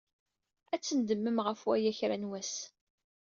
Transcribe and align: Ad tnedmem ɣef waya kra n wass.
Ad 0.73 0.81
tnedmem 0.81 1.37
ɣef 1.45 1.61
waya 1.67 1.91
kra 1.97 2.17
n 2.17 2.27
wass. 2.29 2.53